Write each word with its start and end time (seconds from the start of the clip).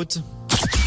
out. 0.00 0.43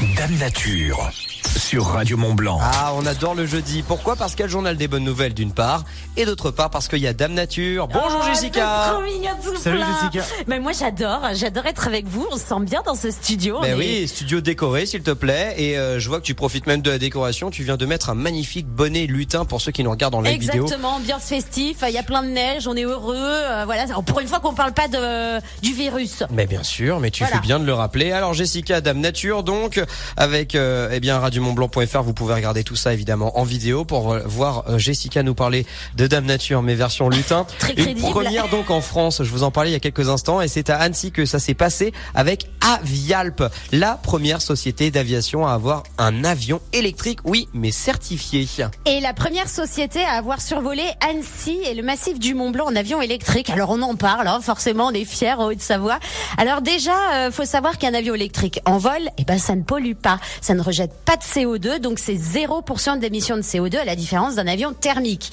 Dame 0.00 0.36
Nature 0.38 1.10
sur 1.58 1.84
Radio 1.84 2.16
Mont 2.16 2.32
Blanc. 2.34 2.58
Ah, 2.62 2.92
on 2.96 3.04
adore 3.06 3.34
le 3.34 3.44
jeudi. 3.44 3.82
Pourquoi 3.86 4.16
Parce 4.16 4.32
qu'il 4.32 4.40
y 4.40 4.42
a 4.44 4.46
le 4.46 4.50
journal 4.52 4.76
des 4.76 4.88
bonnes 4.88 5.04
nouvelles 5.04 5.34
d'une 5.34 5.52
part, 5.52 5.84
et 6.16 6.24
d'autre 6.24 6.50
part 6.50 6.70
parce 6.70 6.86
qu'il 6.88 7.00
y 7.00 7.06
a 7.06 7.12
Dame 7.12 7.34
Nature. 7.34 7.86
Bonjour 7.88 8.20
Oh, 8.22 8.26
Jessica. 8.28 8.92
trop 8.92 9.02
mignon 9.02 9.30
tout 9.44 9.56
Salut, 9.56 9.78
plein. 9.78 10.10
Jessica. 10.12 10.24
Mais 10.46 10.58
moi 10.60 10.72
j'adore, 10.72 11.20
j'adore 11.34 11.66
être 11.66 11.86
avec 11.86 12.06
vous. 12.06 12.26
On 12.30 12.36
se 12.36 12.44
sent 12.44 12.60
bien 12.62 12.82
dans 12.86 12.94
ce 12.94 13.10
studio. 13.10 13.58
Ben 13.60 13.74
On 13.76 13.80
est- 13.80 14.02
oui, 14.02 14.08
studio 14.08 14.40
décoré 14.40 14.86
s'il 14.86 15.02
te 15.02 15.10
plaît. 15.10 15.54
Et 15.58 15.76
euh, 15.76 15.98
je 16.00 16.08
vois 16.08 16.20
que 16.20 16.24
tu 16.24 16.34
profites 16.34 16.66
même 16.66 16.80
de 16.82 16.90
la 16.90 16.98
décoration. 16.98 17.50
Tu 17.50 17.64
viens 17.64 17.76
de 17.76 17.84
mettre 17.84 18.08
un 18.10 18.14
magnifique 18.14 18.66
bonnet 18.68 19.06
lutin 19.06 19.44
pour 19.44 19.60
ceux 19.60 19.72
qui 19.72 19.82
nous 19.84 19.90
regardent 19.90 20.14
en 20.14 20.20
live 20.22 20.40
vidéo. 20.40 20.64
Exactement, 20.64 20.94
ambiance 20.96 21.24
festif. 21.24 21.78
Il 21.86 21.92
y 21.94 21.98
a 21.98 22.02
plein 22.04 22.22
de 22.22 22.28
neige, 22.28 22.66
on 22.68 22.76
est 22.76 22.84
heureux. 22.84 23.16
euh, 23.18 23.64
voilà, 23.66 23.86
pour 24.06 24.20
une 24.20 24.28
fois 24.28 24.38
qu'on 24.40 24.54
parle 24.54 24.72
pas 24.72 24.88
de 24.88 25.40
du 25.62 25.72
virus. 25.74 26.22
Mais 26.30 26.46
bien 26.46 26.62
sûr, 26.62 27.00
mais 27.00 27.10
tu 27.10 27.22
Voilà. 27.24 27.36
fais 27.36 27.42
bien 27.42 27.58
de 27.58 27.64
le 27.66 27.74
rappeler. 27.74 28.12
Alors 28.12 28.34
Jessica, 28.34 28.80
Dame 28.80 29.00
Nature, 29.00 29.42
donc 29.42 29.82
avec 30.16 30.54
euh, 30.54 30.88
eh 30.92 31.00
bien 31.00 31.18
radiomontblanc.fr, 31.18 32.02
vous 32.02 32.14
pouvez 32.14 32.34
regarder 32.34 32.64
tout 32.64 32.76
ça 32.76 32.92
évidemment 32.92 33.38
en 33.38 33.44
vidéo 33.44 33.84
pour 33.84 34.12
euh, 34.12 34.20
voir 34.24 34.64
euh, 34.68 34.78
Jessica 34.78 35.22
nous 35.22 35.34
parler 35.34 35.66
de 35.96 36.06
Dame 36.06 36.26
Nature, 36.26 36.62
mais 36.62 36.74
version 36.74 37.08
lutin. 37.08 37.46
Très 37.58 37.74
Une 37.74 37.84
crédible. 37.84 38.10
première 38.10 38.48
donc 38.48 38.70
en 38.70 38.80
France. 38.80 39.22
Je 39.22 39.30
vous 39.30 39.42
en 39.42 39.50
parlais 39.50 39.70
il 39.70 39.74
y 39.74 39.76
a 39.76 39.80
quelques 39.80 40.08
instants 40.08 40.40
et 40.40 40.48
c'est 40.48 40.70
à 40.70 40.76
Annecy 40.76 41.12
que 41.12 41.24
ça 41.24 41.38
s'est 41.38 41.54
passé 41.54 41.92
avec 42.14 42.46
Avialp, 42.60 43.42
la 43.72 43.94
première 43.94 44.42
société 44.42 44.90
d'aviation 44.90 45.46
à 45.46 45.52
avoir 45.52 45.82
un 45.98 46.24
avion 46.24 46.60
électrique, 46.72 47.20
oui, 47.24 47.48
mais 47.52 47.70
certifié. 47.70 48.40
Et 48.86 49.00
la 49.00 49.12
première 49.12 49.48
société 49.48 50.02
à 50.02 50.12
avoir 50.12 50.40
survolé 50.40 50.82
Annecy 51.00 51.58
et 51.66 51.74
le 51.74 51.82
massif 51.82 52.18
du 52.18 52.34
Mont 52.34 52.50
Blanc 52.50 52.66
en 52.68 52.76
avion 52.76 53.02
électrique. 53.02 53.50
Alors 53.50 53.70
on 53.70 53.82
en 53.82 53.96
parle, 53.96 54.26
hein, 54.28 54.40
forcément, 54.42 54.86
on 54.86 54.92
est 54.92 55.04
fiers 55.04 55.34
en 55.34 55.46
Haute-Savoie. 55.46 55.98
Alors 56.38 56.62
déjà, 56.62 56.94
euh, 57.14 57.30
faut 57.30 57.44
savoir 57.44 57.78
qu'un 57.78 57.94
avion 57.94 58.14
électrique 58.14 58.60
en 58.64 58.78
vol, 58.78 59.10
eh 59.18 59.24
ben 59.24 59.38
ça 59.38 59.54
ne 59.56 59.62
pollue 59.80 59.94
pas, 59.94 60.18
ça 60.40 60.54
ne 60.54 60.60
rejette 60.60 60.92
pas 61.04 61.16
de 61.16 61.22
CO2, 61.22 61.78
donc 61.78 61.98
c'est 61.98 62.14
0% 62.14 62.98
d'émissions 62.98 63.36
de 63.36 63.42
CO2 63.42 63.78
à 63.78 63.84
la 63.84 63.96
différence 63.96 64.34
d'un 64.34 64.46
avion 64.46 64.72
thermique, 64.72 65.32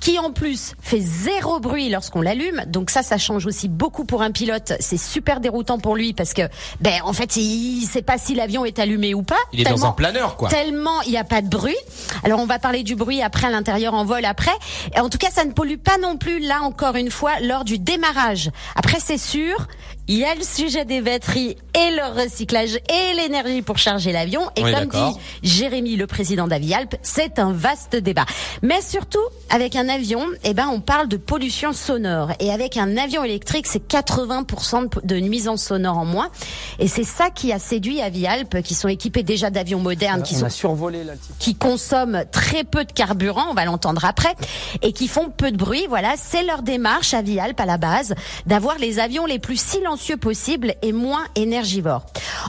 qui 0.00 0.18
en 0.18 0.32
plus 0.32 0.74
fait 0.80 1.00
zéro 1.00 1.60
bruit 1.60 1.88
lorsqu'on 1.88 2.20
l'allume. 2.20 2.64
Donc 2.66 2.90
ça, 2.90 3.02
ça 3.02 3.18
change 3.18 3.46
aussi 3.46 3.68
beaucoup 3.68 4.04
pour 4.04 4.22
un 4.22 4.32
pilote. 4.32 4.72
C'est 4.80 4.96
super 4.96 5.40
déroutant 5.40 5.78
pour 5.78 5.96
lui 5.96 6.12
parce 6.12 6.34
que, 6.34 6.42
ben 6.80 7.00
en 7.04 7.12
fait, 7.12 7.36
il 7.36 7.86
sait 7.86 8.02
pas 8.02 8.18
si 8.18 8.34
l'avion 8.34 8.64
est 8.64 8.78
allumé 8.78 9.14
ou 9.14 9.22
pas. 9.22 9.38
Il 9.52 9.60
est 9.60 9.64
dans 9.64 9.86
un 9.86 9.92
planeur 9.92 10.36
quoi. 10.36 10.48
Tellement 10.48 11.00
il 11.02 11.12
n'y 11.12 11.18
a 11.18 11.24
pas 11.24 11.40
de 11.40 11.48
bruit. 11.48 11.76
Alors 12.24 12.40
on 12.40 12.46
va 12.46 12.58
parler 12.58 12.82
du 12.82 12.96
bruit 12.96 13.22
après 13.22 13.46
à 13.46 13.50
l'intérieur 13.50 13.94
en 13.94 14.04
vol 14.04 14.24
après. 14.24 14.50
Et 14.96 15.00
en 15.00 15.08
tout 15.08 15.18
cas, 15.18 15.30
ça 15.30 15.44
ne 15.44 15.52
pollue 15.52 15.78
pas 15.78 15.98
non 15.98 16.16
plus 16.16 16.40
là 16.40 16.62
encore 16.62 16.96
une 16.96 17.10
fois 17.10 17.38
lors 17.40 17.64
du 17.64 17.78
démarrage. 17.78 18.50
Après 18.76 18.98
c'est 19.00 19.18
sûr, 19.18 19.68
il 20.08 20.18
y 20.18 20.24
a 20.24 20.34
le 20.34 20.42
sujet 20.42 20.84
des 20.84 21.00
batteries 21.00 21.56
et 21.74 21.90
leur 21.96 22.14
recyclage 22.14 22.76
et 22.76 23.14
l'énergie 23.16 23.62
pour 23.62 23.78
charger 23.84 24.12
l'avion. 24.12 24.42
Et 24.56 24.62
est 24.62 24.72
comme 24.72 24.88
dit 24.88 25.18
Jérémy, 25.42 25.96
le 25.96 26.06
président 26.06 26.48
d'Avialp, 26.48 26.96
c'est 27.02 27.38
un 27.38 27.52
vaste 27.52 27.96
débat. 27.96 28.24
Mais 28.62 28.80
surtout, 28.80 29.24
avec 29.50 29.76
un 29.76 29.88
avion, 29.88 30.26
eh 30.42 30.54
ben, 30.54 30.68
on 30.72 30.80
parle 30.80 31.08
de 31.08 31.16
pollution 31.16 31.72
sonore. 31.72 32.30
Et 32.40 32.50
avec 32.50 32.76
un 32.76 32.96
avion 32.96 33.22
électrique, 33.24 33.66
c'est 33.66 33.86
80% 33.86 35.04
de, 35.04 35.16
nuisances 35.16 35.64
sonores 35.64 35.98
en 35.98 36.04
moins. 36.04 36.30
Et 36.78 36.88
c'est 36.88 37.04
ça 37.04 37.30
qui 37.30 37.52
a 37.52 37.58
séduit 37.58 38.00
Avialp, 38.00 38.62
qui 38.62 38.74
sont 38.74 38.88
équipés 38.88 39.22
déjà 39.22 39.50
d'avions 39.50 39.80
modernes, 39.80 40.22
qui 40.22 40.34
on 40.36 40.40
sont 40.40 40.50
survolé 40.50 41.02
qui 41.38 41.54
consomment 41.54 42.24
très 42.30 42.64
peu 42.64 42.84
de 42.84 42.92
carburant, 42.92 43.46
on 43.50 43.54
va 43.54 43.64
l'entendre 43.64 44.04
après, 44.04 44.34
et 44.82 44.92
qui 44.92 45.08
font 45.08 45.28
peu 45.28 45.50
de 45.50 45.56
bruit. 45.56 45.86
Voilà, 45.88 46.14
c'est 46.16 46.42
leur 46.42 46.62
démarche 46.62 47.14
à 47.14 47.22
Vialp 47.22 47.58
à 47.60 47.66
la 47.66 47.76
base 47.76 48.14
d'avoir 48.46 48.78
les 48.78 48.98
avions 48.98 49.26
les 49.26 49.38
plus 49.38 49.60
silencieux 49.60 50.16
possibles 50.16 50.74
et 50.82 50.92
moins 50.92 51.24
énergivores. 51.36 52.06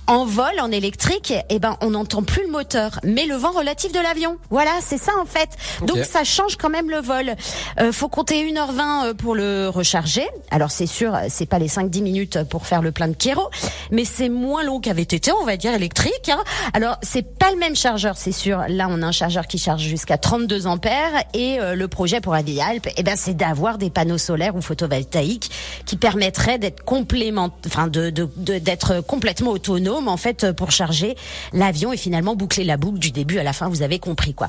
En 0.07 0.23
vol, 0.25 0.59
en 0.61 0.71
électrique, 0.71 1.33
eh 1.49 1.57
ben, 1.57 1.77
on 1.81 1.91
n'entend 1.91 2.21
plus 2.21 2.43
le 2.45 2.51
moteur, 2.51 2.99
mais 3.03 3.25
le 3.25 3.35
vent 3.35 3.51
relatif 3.51 3.91
de 3.91 3.99
l'avion. 3.99 4.37
Voilà, 4.51 4.71
c'est 4.81 4.99
ça 4.99 5.11
en 5.19 5.25
fait. 5.25 5.49
Donc 5.81 5.97
ça 6.03 6.23
change 6.23 6.57
quand 6.57 6.69
même 6.69 6.91
le 6.91 6.99
vol. 6.99 7.33
Euh, 7.79 7.91
faut 7.91 8.07
compter 8.07 8.43
1h20 8.51 9.15
pour 9.15 9.33
le 9.33 9.67
recharger. 9.67 10.27
Alors 10.51 10.69
c'est 10.69 10.85
sûr, 10.85 11.17
c'est 11.29 11.47
pas 11.47 11.57
les 11.57 11.67
5-10 11.69 12.03
minutes 12.03 12.43
pour 12.49 12.67
faire 12.67 12.83
le 12.83 12.91
plein 12.91 13.07
de 13.07 13.15
kéro, 13.15 13.49
mais 13.89 14.05
c'est 14.05 14.29
moins 14.29 14.63
long 14.63 14.79
qu'un 14.79 14.93
VTT, 14.93 15.31
on 15.31 15.43
va 15.43 15.57
dire 15.57 15.73
électrique. 15.73 16.29
hein. 16.29 16.43
Alors 16.73 16.97
c'est 17.01 17.23
pas 17.37 17.49
le 17.51 17.57
même 17.57 17.75
chargeur, 17.75 18.15
c'est 18.15 18.31
sûr. 18.31 18.63
Là, 18.67 18.87
on 18.91 19.01
a 19.01 19.07
un 19.07 19.11
chargeur 19.11 19.47
qui 19.47 19.57
charge 19.57 19.81
jusqu'à 19.81 20.19
32 20.19 20.67
ampères 20.67 21.23
et 21.33 21.59
euh, 21.59 21.73
le 21.73 21.87
projet 21.87 22.21
pour 22.21 22.35
Avialp, 22.35 22.87
eh 22.95 23.01
ben 23.01 23.15
c'est 23.17 23.33
d'avoir 23.35 23.79
des 23.79 23.89
panneaux 23.89 24.19
solaires 24.19 24.55
ou 24.55 24.61
photovoltaïques 24.61 25.49
qui 25.87 25.95
permettraient 25.97 26.59
d'être 26.59 26.83
complément, 26.83 27.49
enfin 27.65 27.87
de 27.87 28.11
d'être 28.37 29.01
complètement 29.01 29.51
autonome 29.95 30.07
en 30.07 30.17
fait 30.17 30.51
pour 30.51 30.71
charger 30.71 31.15
l'avion 31.53 31.93
et 31.93 31.97
finalement 31.97 32.35
boucler 32.35 32.63
la 32.63 32.77
boucle 32.77 32.99
du 32.99 33.11
début 33.11 33.39
à 33.39 33.43
la 33.43 33.53
fin. 33.53 33.69
Vous 33.69 33.81
avez 33.81 33.99
compris 33.99 34.33
quoi. 34.33 34.47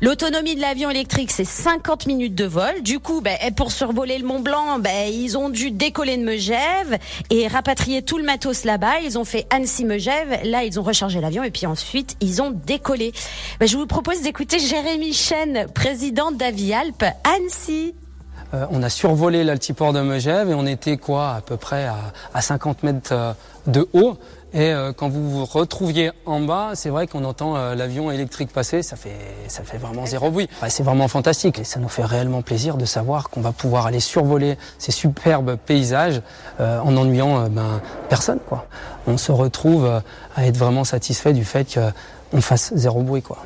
L'autonomie 0.00 0.54
de 0.54 0.60
l'avion 0.60 0.90
électrique, 0.90 1.30
c'est 1.30 1.44
50 1.44 2.06
minutes 2.06 2.34
de 2.34 2.44
vol. 2.44 2.82
Du 2.82 2.98
coup, 3.00 3.20
ben, 3.20 3.36
pour 3.56 3.72
survoler 3.72 4.18
le 4.18 4.26
Mont 4.26 4.40
Blanc, 4.40 4.78
ben, 4.78 5.08
ils 5.12 5.36
ont 5.36 5.48
dû 5.48 5.70
décoller 5.70 6.16
de 6.16 6.24
Megève 6.24 6.98
et 7.30 7.48
rapatrier 7.48 8.02
tout 8.02 8.18
le 8.18 8.24
matos 8.24 8.64
là-bas. 8.64 9.00
Ils 9.04 9.18
ont 9.18 9.24
fait 9.24 9.46
Annecy-Megève. 9.50 10.40
Là, 10.44 10.64
ils 10.64 10.78
ont 10.78 10.82
rechargé 10.82 11.20
l'avion 11.20 11.42
et 11.42 11.50
puis 11.50 11.66
ensuite, 11.66 12.16
ils 12.20 12.42
ont 12.42 12.50
décollé. 12.50 13.12
Ben, 13.60 13.66
je 13.66 13.76
vous 13.76 13.86
propose 13.86 14.22
d'écouter 14.22 14.58
Jérémy 14.58 15.12
Chen, 15.12 15.66
président 15.74 16.32
d'Avialp, 16.32 17.04
Annecy. 17.24 17.94
Euh, 18.54 18.66
on 18.70 18.82
a 18.82 18.90
survolé 18.90 19.44
l'altiport 19.44 19.94
de 19.94 20.00
Megève 20.00 20.50
et 20.50 20.54
on 20.54 20.66
était 20.66 20.98
quoi 20.98 21.34
à 21.36 21.40
peu 21.40 21.56
près 21.56 21.86
à, 21.86 21.96
à 22.34 22.42
50 22.42 22.82
mètres 22.82 23.12
euh, 23.12 23.32
de 23.66 23.88
haut. 23.94 24.18
Et 24.54 24.70
euh, 24.70 24.92
quand 24.92 25.08
vous 25.08 25.30
vous 25.30 25.44
retrouviez 25.46 26.12
en 26.26 26.40
bas, 26.40 26.72
c'est 26.74 26.90
vrai 26.90 27.06
qu'on 27.06 27.24
entend 27.24 27.56
euh, 27.56 27.74
l'avion 27.74 28.10
électrique 28.10 28.52
passer, 28.52 28.82
ça 28.82 28.96
fait, 28.96 29.16
ça 29.48 29.62
fait 29.62 29.78
vraiment 29.78 30.04
zéro 30.04 30.30
bruit. 30.30 30.48
Ouais, 30.62 30.68
c'est 30.68 30.82
vraiment 30.82 31.08
fantastique 31.08 31.58
et 31.58 31.64
ça 31.64 31.80
nous 31.80 31.88
fait 31.88 32.04
réellement 32.04 32.42
plaisir 32.42 32.76
de 32.76 32.84
savoir 32.84 33.30
qu'on 33.30 33.40
va 33.40 33.52
pouvoir 33.52 33.86
aller 33.86 34.00
survoler 34.00 34.58
ces 34.78 34.92
superbes 34.92 35.56
paysages 35.56 36.20
euh, 36.60 36.80
en 36.80 36.94
ennuyant 36.98 37.48
ben, 37.48 37.80
personne. 38.10 38.40
Quoi. 38.46 38.66
On 39.06 39.16
se 39.16 39.32
retrouve 39.32 40.02
à 40.36 40.46
être 40.46 40.58
vraiment 40.58 40.84
satisfait 40.84 41.32
du 41.32 41.46
fait 41.46 41.78
qu'on 42.32 42.40
fasse 42.42 42.72
zéro 42.74 43.02
bruit. 43.02 43.22
Quoi. 43.22 43.38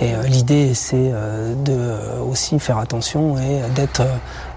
Et 0.00 0.12
l'idée, 0.28 0.74
c'est 0.74 1.10
euh, 1.12 1.54
de 1.54 2.20
aussi 2.22 2.58
faire 2.60 2.78
attention 2.78 3.38
et 3.38 3.60
d'être, 3.74 4.02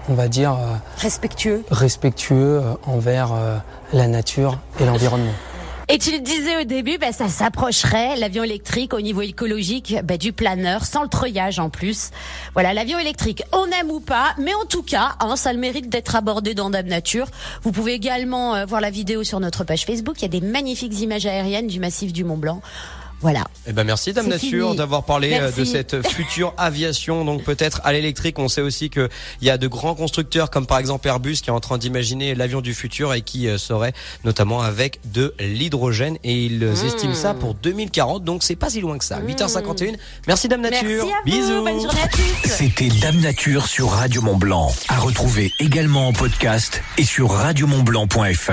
on 0.08 0.14
va 0.14 0.28
dire, 0.28 0.56
Respectueux. 0.98 1.64
respectueux 1.70 2.62
envers 2.86 3.30
la 3.92 4.06
nature 4.06 4.58
et 4.80 4.86
l'environnement. 4.86 5.32
Et 5.90 5.96
tu 5.96 6.12
le 6.12 6.18
disais 6.18 6.60
au 6.60 6.64
début, 6.64 6.98
ben, 6.98 7.12
ça 7.12 7.28
s'approcherait, 7.28 8.16
l'avion 8.16 8.44
électrique, 8.44 8.92
au 8.92 9.00
niveau 9.00 9.22
écologique, 9.22 9.96
ben, 10.04 10.18
du 10.18 10.34
planeur, 10.34 10.84
sans 10.84 11.02
le 11.02 11.08
treuillage 11.08 11.58
en 11.58 11.70
plus. 11.70 12.10
Voilà, 12.52 12.74
l'avion 12.74 12.98
électrique, 12.98 13.42
on 13.52 13.64
aime 13.70 13.90
ou 13.90 13.98
pas, 13.98 14.34
mais 14.38 14.52
en 14.52 14.66
tout 14.66 14.82
cas, 14.82 15.16
hein, 15.20 15.34
ça 15.36 15.50
le 15.54 15.58
mérite 15.58 15.88
d'être 15.88 16.14
abordé 16.14 16.52
dans 16.52 16.68
Dame 16.68 16.88
Nature. 16.88 17.28
Vous 17.62 17.72
pouvez 17.72 17.94
également 17.94 18.54
euh, 18.54 18.66
voir 18.66 18.82
la 18.82 18.90
vidéo 18.90 19.24
sur 19.24 19.40
notre 19.40 19.64
page 19.64 19.86
Facebook. 19.86 20.16
Il 20.18 20.22
y 20.22 20.36
a 20.36 20.40
des 20.40 20.46
magnifiques 20.46 21.00
images 21.00 21.24
aériennes 21.24 21.68
du 21.68 21.80
massif 21.80 22.12
du 22.12 22.22
Mont 22.22 22.36
Blanc. 22.36 22.60
Voilà. 23.20 23.44
Eh 23.66 23.72
ben 23.72 23.84
merci 23.84 24.12
Dame 24.12 24.28
Nature 24.28 24.74
d'avoir 24.74 25.02
parlé 25.04 25.34
euh, 25.40 25.50
de 25.50 25.64
cette 25.64 26.06
future 26.08 26.54
aviation, 26.56 27.24
donc 27.24 27.42
peut-être 27.42 27.80
à 27.84 27.92
l'électrique. 27.92 28.38
On 28.38 28.48
sait 28.48 28.60
aussi 28.60 28.90
que 28.90 29.08
il 29.40 29.46
y 29.46 29.50
a 29.50 29.58
de 29.58 29.66
grands 29.66 29.94
constructeurs 29.94 30.50
comme 30.50 30.66
par 30.66 30.78
exemple 30.78 31.08
Airbus 31.08 31.36
qui 31.42 31.50
est 31.50 31.52
en 31.52 31.60
train 31.60 31.78
d'imaginer 31.78 32.34
l'avion 32.34 32.60
du 32.60 32.74
futur 32.74 33.14
et 33.14 33.22
qui 33.22 33.48
euh, 33.48 33.58
serait 33.58 33.92
notamment 34.24 34.62
avec 34.62 35.00
de 35.12 35.34
l'hydrogène 35.40 36.16
et 36.24 36.44
ils 36.44 36.58
Mmh. 36.68 36.86
estiment 36.86 37.14
ça 37.14 37.34
pour 37.34 37.54
2040. 37.54 38.24
Donc 38.24 38.42
c'est 38.42 38.56
pas 38.56 38.70
si 38.70 38.80
loin 38.80 38.98
que 38.98 39.04
ça. 39.04 39.20
8h51. 39.20 39.96
Merci 40.26 40.48
Dame 40.48 40.60
Nature. 40.60 40.82
Merci 40.82 41.12
à 41.12 41.16
vous. 41.24 41.24
Bisous. 41.24 41.62
Bonne 41.64 41.80
journée 41.82 42.02
à 42.02 42.08
tous. 42.08 42.48
C'était 42.48 42.88
Dame 43.00 43.20
Nature 43.20 43.66
sur 43.66 43.90
Radio 43.90 44.22
Mont 44.22 44.36
Blanc. 44.36 44.72
À 44.88 44.98
retrouver 44.98 45.52
également 45.58 46.08
en 46.08 46.12
podcast 46.12 46.82
et 46.98 47.04
sur 47.04 47.30
radiomontblanc.fr. 47.30 48.52